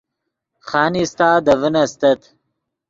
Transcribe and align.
خانیستہ 0.67 1.27
دے 1.45 1.53
ڤین 1.59 1.75
استت 1.81 2.21